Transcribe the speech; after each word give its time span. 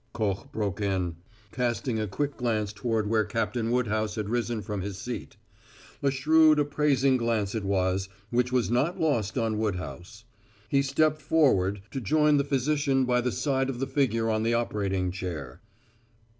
Koch 0.13 0.51
broke 0.51 0.81
in, 0.81 1.17
casting 1.51 1.99
a 1.99 2.07
quick 2.07 2.35
glance 2.35 2.73
toward 2.73 3.07
where 3.07 3.23
Captain 3.23 3.69
Woodhouse 3.69 4.15
had 4.15 4.29
risen 4.29 4.63
from 4.63 4.81
his 4.81 4.97
seat. 4.97 5.37
A 6.01 6.09
shrewd 6.09 6.57
appraising 6.57 7.17
glance 7.17 7.53
it 7.53 7.63
was, 7.63 8.09
which 8.31 8.51
was 8.51 8.71
not 8.71 8.99
lost 8.99 9.37
on 9.37 9.59
Woodhouse. 9.59 10.23
He 10.69 10.81
stepped 10.81 11.21
forward 11.21 11.83
to 11.91 12.01
join 12.01 12.37
the 12.37 12.43
physician 12.43 13.05
by 13.05 13.21
the 13.21 13.31
side 13.31 13.69
of 13.69 13.77
the 13.77 13.85
figure 13.85 14.27
on 14.27 14.41
the 14.41 14.55
operating 14.55 15.11
chair. 15.11 15.61